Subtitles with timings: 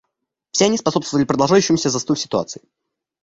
[0.51, 2.63] Все они способствовали продолжающемуся застою в ситуации.